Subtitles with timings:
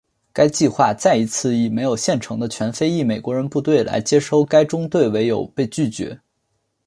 [0.33, 6.19] 该计划再一次以没有现成的全非裔美国人部队来接收该中队为由被拒绝。